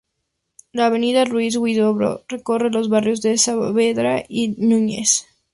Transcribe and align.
La 0.71 0.87
avenida 0.87 1.25
Ruiz 1.25 1.55
Huidobro 1.57 2.25
recorre 2.27 2.71
los 2.71 2.89
barrios 2.89 3.21
de 3.21 3.37
Saavedra 3.37 4.23
y 4.27 4.47
Nuñez. 4.57 5.27